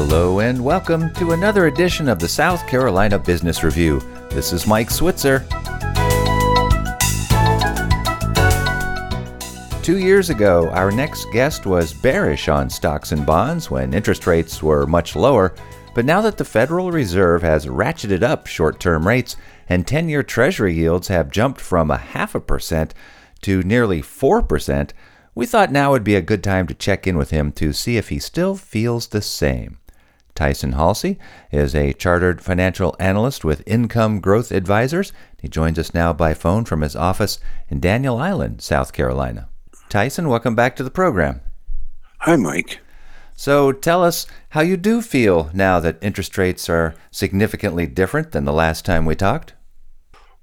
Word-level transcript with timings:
Hello 0.00 0.38
and 0.38 0.64
welcome 0.64 1.12
to 1.14 1.32
another 1.32 1.66
edition 1.66 2.08
of 2.08 2.20
the 2.20 2.28
South 2.28 2.64
Carolina 2.68 3.18
Business 3.18 3.64
Review. 3.64 3.98
This 4.30 4.52
is 4.52 4.64
Mike 4.64 4.92
Switzer. 4.92 5.40
Two 9.82 9.98
years 9.98 10.30
ago, 10.30 10.70
our 10.70 10.92
next 10.92 11.26
guest 11.32 11.66
was 11.66 11.92
bearish 11.92 12.48
on 12.48 12.70
stocks 12.70 13.10
and 13.10 13.26
bonds 13.26 13.72
when 13.72 13.92
interest 13.92 14.28
rates 14.28 14.62
were 14.62 14.86
much 14.86 15.16
lower. 15.16 15.52
But 15.96 16.04
now 16.04 16.20
that 16.20 16.36
the 16.36 16.44
Federal 16.44 16.92
Reserve 16.92 17.42
has 17.42 17.66
ratcheted 17.66 18.22
up 18.22 18.46
short 18.46 18.78
term 18.78 19.04
rates 19.04 19.34
and 19.68 19.84
10 19.84 20.08
year 20.08 20.22
Treasury 20.22 20.74
yields 20.74 21.08
have 21.08 21.32
jumped 21.32 21.60
from 21.60 21.90
a 21.90 21.98
half 21.98 22.36
a 22.36 22.40
percent 22.40 22.94
to 23.42 23.64
nearly 23.64 24.00
4%, 24.00 24.92
we 25.34 25.44
thought 25.44 25.72
now 25.72 25.90
would 25.90 26.04
be 26.04 26.14
a 26.14 26.22
good 26.22 26.44
time 26.44 26.68
to 26.68 26.74
check 26.74 27.04
in 27.04 27.18
with 27.18 27.30
him 27.30 27.50
to 27.50 27.72
see 27.72 27.96
if 27.96 28.10
he 28.10 28.20
still 28.20 28.54
feels 28.54 29.08
the 29.08 29.20
same. 29.20 29.78
Tyson 30.38 30.74
Halsey 30.74 31.18
is 31.50 31.74
a 31.74 31.92
chartered 31.92 32.40
financial 32.40 32.94
analyst 33.00 33.44
with 33.44 33.66
Income 33.66 34.20
Growth 34.20 34.52
Advisors. 34.52 35.12
He 35.42 35.48
joins 35.48 35.80
us 35.80 35.92
now 35.92 36.12
by 36.12 36.32
phone 36.32 36.64
from 36.64 36.82
his 36.82 36.94
office 36.94 37.40
in 37.68 37.80
Daniel 37.80 38.18
Island, 38.18 38.62
South 38.62 38.92
Carolina. 38.92 39.48
Tyson, 39.88 40.28
welcome 40.28 40.54
back 40.54 40.76
to 40.76 40.84
the 40.84 40.92
program. 40.92 41.40
Hi, 42.20 42.36
Mike. 42.36 42.78
So 43.34 43.72
tell 43.72 44.04
us 44.04 44.28
how 44.50 44.60
you 44.60 44.76
do 44.76 45.02
feel 45.02 45.50
now 45.52 45.80
that 45.80 45.98
interest 46.00 46.38
rates 46.38 46.68
are 46.68 46.94
significantly 47.10 47.88
different 47.88 48.30
than 48.30 48.44
the 48.44 48.52
last 48.52 48.84
time 48.84 49.06
we 49.06 49.16
talked. 49.16 49.54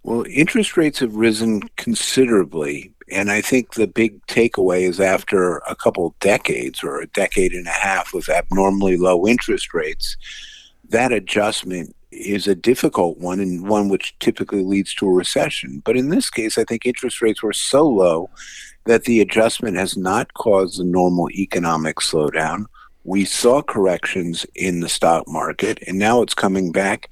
Well, 0.04 0.26
interest 0.30 0.76
rates 0.76 1.00
have 1.00 1.16
risen 1.16 1.62
considerably 1.78 2.95
and 3.12 3.32
I 3.32 3.42
think 3.42 3.74
the 3.74 3.88
big 3.88 4.26
takeaway 4.28 4.82
is 4.82 5.00
after 5.00 5.58
a 5.60 5.76
couple 5.76 6.16
decades 6.20 6.84
or 6.84 7.00
a 7.00 7.08
decade 7.08 7.54
and 7.54 7.68
a 7.68 7.72
half 7.72 8.14
of 8.14 8.30
abnormally 8.30 8.98
low 8.98 9.28
interest 9.28 9.74
rates, 9.74 10.18
that 10.90 11.12
adjustment 11.12 11.96
is 12.12 12.48
a 12.48 12.56
difficult 12.56 13.18
one 13.20 13.40
and 13.40 13.68
one 13.68 13.90
which 13.90 14.18
typically 14.20 14.64
leads 14.64 14.94
to 14.96 15.08
a 15.08 15.12
recession. 15.12 15.82
But 15.86 15.98
in 15.98 16.10
this 16.10 16.30
case, 16.30 16.58
I 16.58 16.64
think 16.64 16.86
interest 16.86 17.22
rates 17.22 17.44
were 17.44 17.54
so 17.54 17.88
low 17.88 18.30
that 18.86 19.04
the 19.04 19.20
adjustment 19.22 19.78
has 19.78 19.98
not 19.98 20.34
caused 20.34 20.80
the 20.80 20.84
normal 20.84 21.30
economic 21.32 21.98
slowdown 21.98 22.66
we 23.06 23.24
saw 23.24 23.62
corrections 23.62 24.46
in 24.56 24.80
the 24.80 24.90
stock 24.90 25.28
market 25.28 25.80
and 25.88 26.00
now 26.00 26.22
it's 26.22 26.34
coming 26.34 26.72
back 26.72 27.08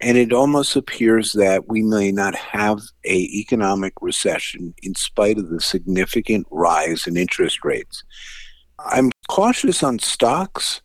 and 0.00 0.16
it 0.16 0.32
almost 0.32 0.76
appears 0.76 1.32
that 1.32 1.68
we 1.68 1.82
may 1.82 2.12
not 2.12 2.34
have 2.36 2.80
a 3.04 3.16
economic 3.16 3.92
recession 4.00 4.72
in 4.82 4.94
spite 4.94 5.38
of 5.38 5.50
the 5.50 5.60
significant 5.60 6.46
rise 6.50 7.06
in 7.06 7.16
interest 7.16 7.64
rates. 7.64 8.04
I'm 8.78 9.10
cautious 9.28 9.82
on 9.82 9.98
stocks 9.98 10.80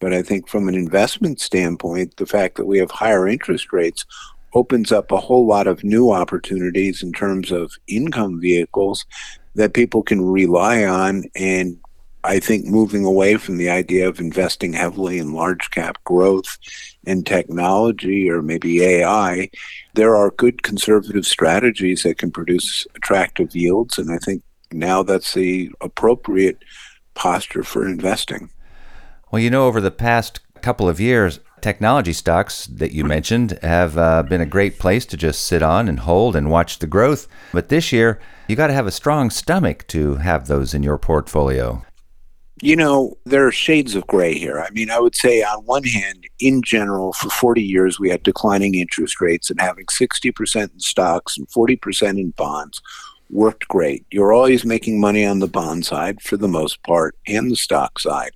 but 0.00 0.12
i 0.12 0.20
think 0.20 0.48
from 0.48 0.68
an 0.68 0.74
investment 0.74 1.40
standpoint 1.40 2.16
the 2.16 2.26
fact 2.26 2.56
that 2.56 2.66
we 2.66 2.78
have 2.78 2.90
higher 2.90 3.28
interest 3.28 3.72
rates 3.72 4.04
opens 4.54 4.92
up 4.92 5.10
a 5.10 5.20
whole 5.20 5.46
lot 5.46 5.66
of 5.66 5.84
new 5.84 6.10
opportunities 6.10 7.02
in 7.02 7.12
terms 7.12 7.50
of 7.50 7.72
income 7.86 8.40
vehicles 8.40 9.06
that 9.54 9.74
people 9.74 10.02
can 10.02 10.20
rely 10.20 10.84
on 10.84 11.24
and 11.36 11.78
I 12.24 12.38
think 12.38 12.66
moving 12.66 13.04
away 13.04 13.36
from 13.36 13.56
the 13.56 13.68
idea 13.68 14.08
of 14.08 14.20
investing 14.20 14.72
heavily 14.72 15.18
in 15.18 15.32
large 15.32 15.70
cap 15.70 16.02
growth 16.04 16.56
and 17.04 17.26
technology 17.26 18.30
or 18.30 18.42
maybe 18.42 18.82
AI, 18.82 19.50
there 19.94 20.14
are 20.14 20.30
good 20.30 20.62
conservative 20.62 21.26
strategies 21.26 22.04
that 22.04 22.18
can 22.18 22.30
produce 22.30 22.86
attractive 22.94 23.56
yields. 23.56 23.98
And 23.98 24.12
I 24.12 24.18
think 24.18 24.42
now 24.70 25.02
that's 25.02 25.34
the 25.34 25.70
appropriate 25.80 26.62
posture 27.14 27.64
for 27.64 27.86
investing. 27.86 28.50
Well, 29.30 29.42
you 29.42 29.50
know, 29.50 29.66
over 29.66 29.80
the 29.80 29.90
past 29.90 30.40
couple 30.62 30.88
of 30.88 31.00
years, 31.00 31.40
technology 31.60 32.12
stocks 32.12 32.66
that 32.66 32.92
you 32.92 33.04
mentioned 33.04 33.58
have 33.62 33.98
uh, 33.98 34.22
been 34.22 34.40
a 34.40 34.46
great 34.46 34.78
place 34.78 35.06
to 35.06 35.16
just 35.16 35.44
sit 35.44 35.62
on 35.62 35.88
and 35.88 36.00
hold 36.00 36.36
and 36.36 36.50
watch 36.50 36.78
the 36.78 36.86
growth. 36.86 37.26
But 37.52 37.68
this 37.68 37.92
year, 37.92 38.20
you 38.46 38.56
got 38.56 38.68
to 38.68 38.72
have 38.74 38.86
a 38.86 38.92
strong 38.92 39.30
stomach 39.30 39.86
to 39.88 40.16
have 40.16 40.46
those 40.46 40.74
in 40.74 40.82
your 40.82 40.98
portfolio. 40.98 41.82
You 42.60 42.76
know, 42.76 43.16
there 43.24 43.46
are 43.46 43.52
shades 43.52 43.94
of 43.94 44.06
gray 44.06 44.34
here. 44.34 44.60
I 44.60 44.70
mean, 44.70 44.90
I 44.90 45.00
would 45.00 45.16
say, 45.16 45.42
on 45.42 45.64
one 45.64 45.84
hand, 45.84 46.26
in 46.38 46.62
general, 46.62 47.12
for 47.12 47.30
40 47.30 47.62
years, 47.62 47.98
we 47.98 48.10
had 48.10 48.22
declining 48.22 48.74
interest 48.74 49.20
rates 49.20 49.50
and 49.50 49.60
having 49.60 49.86
60% 49.86 50.72
in 50.72 50.78
stocks 50.78 51.36
and 51.36 51.48
40% 51.48 52.20
in 52.20 52.30
bonds 52.30 52.80
worked 53.32 53.66
great. 53.68 54.04
You're 54.10 54.32
always 54.32 54.64
making 54.64 55.00
money 55.00 55.24
on 55.24 55.38
the 55.38 55.48
bond 55.48 55.86
side 55.86 56.20
for 56.20 56.36
the 56.36 56.48
most 56.48 56.82
part 56.82 57.16
and 57.26 57.50
the 57.50 57.56
stock 57.56 57.98
side. 57.98 58.32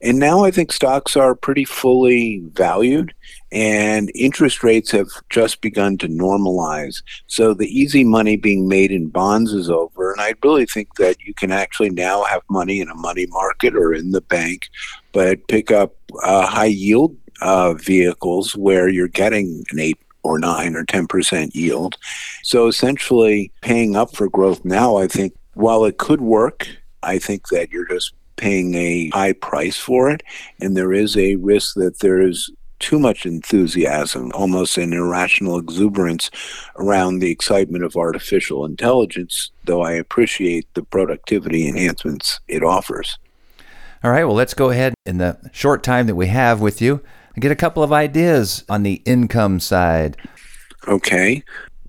And 0.00 0.18
now 0.18 0.44
I 0.44 0.50
think 0.50 0.72
stocks 0.72 1.14
are 1.14 1.34
pretty 1.34 1.66
fully 1.66 2.42
valued 2.52 3.12
and 3.52 4.10
interest 4.14 4.62
rates 4.62 4.90
have 4.92 5.08
just 5.28 5.60
begun 5.60 5.98
to 5.98 6.08
normalize. 6.08 7.02
So 7.26 7.52
the 7.52 7.66
easy 7.66 8.04
money 8.04 8.36
being 8.36 8.66
made 8.66 8.90
in 8.90 9.08
bonds 9.08 9.52
is 9.52 9.68
over. 9.68 9.99
And 10.12 10.20
I 10.20 10.34
really 10.42 10.66
think 10.66 10.94
that 10.96 11.20
you 11.20 11.34
can 11.34 11.52
actually 11.52 11.90
now 11.90 12.24
have 12.24 12.42
money 12.50 12.80
in 12.80 12.88
a 12.88 12.94
money 12.94 13.26
market 13.26 13.74
or 13.74 13.94
in 13.94 14.10
the 14.10 14.20
bank, 14.20 14.62
but 15.12 15.46
pick 15.48 15.70
up 15.70 15.94
uh, 16.22 16.46
high 16.46 16.66
yield 16.66 17.16
uh, 17.40 17.74
vehicles 17.74 18.54
where 18.56 18.88
you're 18.88 19.08
getting 19.08 19.64
an 19.70 19.78
8 19.78 19.98
or 20.22 20.38
9 20.38 20.76
or 20.76 20.84
10% 20.84 21.54
yield. 21.54 21.96
So 22.42 22.66
essentially, 22.66 23.52
paying 23.62 23.96
up 23.96 24.14
for 24.14 24.28
growth 24.28 24.64
now, 24.64 24.96
I 24.96 25.06
think, 25.06 25.32
while 25.54 25.84
it 25.84 25.98
could 25.98 26.20
work, 26.20 26.68
I 27.02 27.18
think 27.18 27.48
that 27.48 27.70
you're 27.70 27.88
just 27.88 28.14
paying 28.36 28.74
a 28.74 29.10
high 29.10 29.32
price 29.32 29.76
for 29.76 30.10
it. 30.10 30.22
And 30.60 30.76
there 30.76 30.92
is 30.92 31.16
a 31.16 31.36
risk 31.36 31.74
that 31.74 32.00
there 32.00 32.20
is 32.20 32.50
too 32.80 32.98
much 32.98 33.24
enthusiasm, 33.24 34.32
almost 34.34 34.76
an 34.76 34.92
irrational 34.92 35.58
exuberance 35.58 36.30
around 36.76 37.20
the 37.20 37.30
excitement 37.30 37.84
of 37.84 37.94
artificial 37.94 38.64
intelligence, 38.64 39.52
though 39.64 39.82
I 39.82 39.92
appreciate 39.92 40.66
the 40.74 40.82
productivity 40.82 41.68
enhancements 41.68 42.40
it 42.48 42.64
offers. 42.64 43.18
All 44.02 44.10
right, 44.10 44.24
well, 44.24 44.34
let's 44.34 44.54
go 44.54 44.70
ahead 44.70 44.94
in 45.04 45.18
the 45.18 45.38
short 45.52 45.82
time 45.82 46.06
that 46.06 46.14
we 46.14 46.28
have 46.28 46.60
with 46.60 46.80
you 46.80 47.02
and 47.34 47.42
get 47.42 47.52
a 47.52 47.56
couple 47.56 47.82
of 47.82 47.92
ideas 47.92 48.64
on 48.68 48.82
the 48.82 49.02
income 49.04 49.60
side. 49.60 50.16
Okay. 50.88 51.44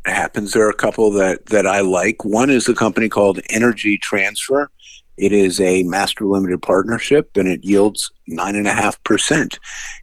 It 0.05 0.11
happens 0.11 0.51
there 0.51 0.65
are 0.65 0.69
a 0.69 0.75
couple 0.75 1.11
that, 1.11 1.45
that 1.47 1.65
I 1.65 1.79
like. 1.79 2.25
One 2.25 2.49
is 2.49 2.67
a 2.67 2.75
company 2.75 3.07
called 3.07 3.39
Energy 3.49 3.97
Transfer. 3.97 4.69
It 5.17 5.31
is 5.31 5.59
a 5.59 5.83
master 5.83 6.25
limited 6.25 6.61
partnership 6.61 7.35
and 7.35 7.47
it 7.47 7.63
yields 7.63 8.11
9.5%. 8.29 9.57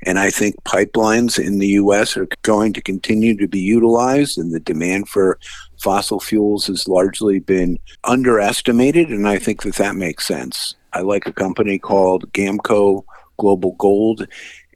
And 0.05 0.19
I 0.19 0.31
think 0.31 0.55
pipelines 0.65 1.45
in 1.45 1.59
the 1.59 1.69
U.S. 1.69 2.17
are 2.17 2.29
going 2.43 2.73
to 2.75 2.83
continue 2.83 3.37
to 3.37 3.49
be 3.49 3.61
utilized, 3.61 4.39
and 4.39 4.53
the 4.53 4.61
demand 4.61 5.09
for 5.09 5.39
fossil 5.81 6.21
fuels 6.21 6.67
has 6.67 6.87
largely 6.87 7.39
been 7.39 7.79
underestimated. 8.05 9.09
And 9.09 9.27
I 9.27 9.39
think 9.39 9.63
that 9.63 9.77
that 9.77 9.97
makes 9.97 10.27
sense. 10.27 10.75
I 10.93 11.01
like 11.01 11.27
a 11.27 11.33
company 11.33 11.79
called 11.79 12.31
Gamco 12.33 13.05
Global 13.39 13.73
Gold 13.73 14.27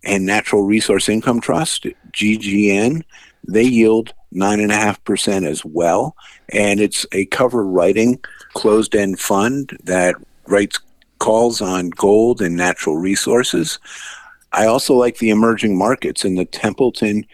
and 0.05 0.27
Natural 0.27 0.63
Resource 0.63 1.09
Income 1.09 1.41
Trust, 1.41 1.87
GGN, 2.13 3.03
they 3.47 3.65
yield 3.65 4.15
9.5% 4.35 5.47
as 5.47 5.65
well. 5.65 6.17
And 6.51 6.81
it's 6.81 7.07
a 7.13 7.27
cover 7.27 7.65
writing 7.65 8.21
closed 8.55 8.95
end 8.95 9.19
fund 9.19 9.79
that 9.85 10.17
writes 10.47 10.79
calls 11.19 11.61
on 11.61 11.91
gold 11.91 12.43
and 12.43 12.57
natural 12.57 12.97
resources. 12.97 13.79
I 14.53 14.67
also 14.67 14.95
like 14.95 15.19
the 15.19 15.31
emerging 15.31 15.79
markets 15.79 16.25
and 16.25 16.37
the 16.37 16.45
Templeton 16.45 17.27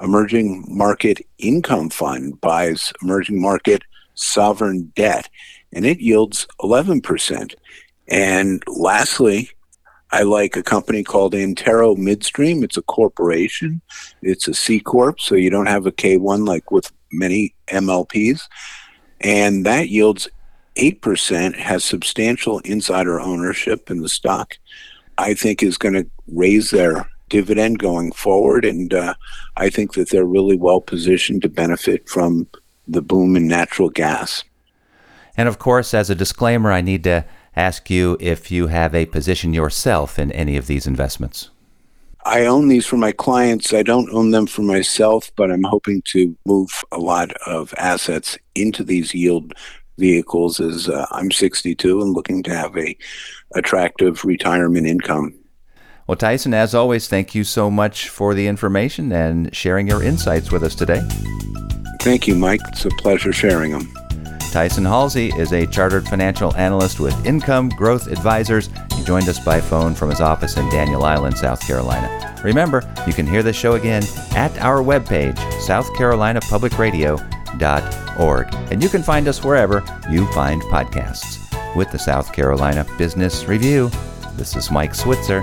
Emerging 0.00 0.64
Market 0.68 1.20
Income 1.38 1.90
Fund 1.90 2.40
buys 2.40 2.92
emerging 3.02 3.40
market 3.40 3.82
sovereign 4.14 4.92
debt 4.94 5.28
and 5.72 5.84
it 5.84 6.00
yields 6.00 6.46
11%. 6.60 7.54
And 8.08 8.62
lastly, 8.66 9.50
I 10.10 10.22
like 10.22 10.56
a 10.56 10.62
company 10.62 11.04
called 11.04 11.34
Antero 11.34 11.94
Midstream. 11.94 12.64
It's 12.64 12.76
a 12.76 12.82
corporation. 12.82 13.82
It's 14.22 14.48
a 14.48 14.54
C 14.54 14.80
corp, 14.80 15.20
so 15.20 15.34
you 15.34 15.50
don't 15.50 15.66
have 15.66 15.86
a 15.86 15.92
K1 15.92 16.46
like 16.46 16.70
with 16.70 16.90
many 17.12 17.54
MLPs, 17.68 18.42
and 19.20 19.66
that 19.66 19.88
yields 19.88 20.28
eight 20.76 21.02
percent. 21.02 21.56
Has 21.56 21.84
substantial 21.84 22.60
insider 22.60 23.20
ownership 23.20 23.90
in 23.90 24.00
the 24.00 24.08
stock. 24.08 24.56
I 25.18 25.34
think 25.34 25.62
is 25.62 25.76
going 25.76 25.94
to 25.94 26.08
raise 26.28 26.70
their 26.70 27.08
dividend 27.28 27.78
going 27.78 28.12
forward, 28.12 28.64
and 28.64 28.94
uh, 28.94 29.14
I 29.56 29.68
think 29.68 29.94
that 29.94 30.10
they're 30.10 30.24
really 30.24 30.56
well 30.56 30.80
positioned 30.80 31.42
to 31.42 31.48
benefit 31.48 32.08
from 32.08 32.46
the 32.86 33.02
boom 33.02 33.36
in 33.36 33.46
natural 33.46 33.90
gas. 33.90 34.44
And 35.36 35.48
of 35.48 35.58
course, 35.58 35.92
as 35.92 36.08
a 36.08 36.14
disclaimer, 36.14 36.72
I 36.72 36.80
need 36.80 37.04
to 37.04 37.24
ask 37.58 37.90
you 37.90 38.16
if 38.20 38.50
you 38.50 38.68
have 38.68 38.94
a 38.94 39.06
position 39.06 39.52
yourself 39.52 40.18
in 40.18 40.30
any 40.32 40.56
of 40.56 40.66
these 40.66 40.86
investments. 40.86 41.50
I 42.24 42.46
own 42.46 42.68
these 42.68 42.86
for 42.86 42.96
my 42.96 43.12
clients. 43.12 43.72
I 43.72 43.82
don't 43.82 44.10
own 44.10 44.30
them 44.30 44.46
for 44.46 44.62
myself, 44.62 45.32
but 45.34 45.50
I'm 45.50 45.64
hoping 45.64 46.02
to 46.12 46.36
move 46.46 46.68
a 46.92 46.98
lot 46.98 47.32
of 47.46 47.74
assets 47.78 48.38
into 48.54 48.84
these 48.84 49.14
yield 49.14 49.54
vehicles 49.98 50.60
as 50.60 50.88
uh, 50.88 51.06
I'm 51.10 51.30
62 51.30 52.00
and 52.00 52.12
looking 52.12 52.42
to 52.44 52.54
have 52.54 52.76
a 52.76 52.96
attractive 53.54 54.24
retirement 54.24 54.86
income. 54.86 55.34
Well, 56.06 56.16
Tyson, 56.16 56.54
as 56.54 56.74
always, 56.74 57.08
thank 57.08 57.34
you 57.34 57.44
so 57.44 57.70
much 57.70 58.08
for 58.08 58.34
the 58.34 58.46
information 58.46 59.12
and 59.12 59.54
sharing 59.54 59.88
your 59.88 60.02
insights 60.02 60.52
with 60.52 60.62
us 60.62 60.74
today. 60.74 61.02
Thank 62.00 62.28
you, 62.28 62.34
Mike. 62.34 62.60
It's 62.68 62.84
a 62.84 62.90
pleasure 62.90 63.32
sharing 63.32 63.72
them. 63.72 63.97
Tyson 64.52 64.84
Halsey 64.84 65.32
is 65.36 65.52
a 65.52 65.66
chartered 65.66 66.06
financial 66.08 66.56
analyst 66.56 67.00
with 67.00 67.26
Income 67.26 67.70
Growth 67.70 68.06
Advisors. 68.06 68.70
He 68.96 69.02
joined 69.04 69.28
us 69.28 69.38
by 69.38 69.60
phone 69.60 69.94
from 69.94 70.08
his 70.10 70.22
office 70.22 70.56
in 70.56 70.66
Daniel 70.70 71.04
Island, 71.04 71.36
South 71.36 71.60
Carolina. 71.60 72.40
Remember, 72.42 72.90
you 73.06 73.12
can 73.12 73.26
hear 73.26 73.42
the 73.42 73.52
show 73.52 73.74
again 73.74 74.02
at 74.34 74.58
our 74.58 74.82
webpage, 74.82 75.36
southcarolinapublicradio.org. 75.66 78.54
And 78.72 78.82
you 78.82 78.88
can 78.88 79.02
find 79.02 79.28
us 79.28 79.44
wherever 79.44 79.84
you 80.10 80.26
find 80.32 80.62
podcasts. 80.62 81.36
With 81.76 81.92
the 81.92 81.98
South 81.98 82.32
Carolina 82.32 82.86
Business 82.96 83.44
Review, 83.44 83.90
this 84.36 84.56
is 84.56 84.70
Mike 84.70 84.94
Switzer. 84.94 85.42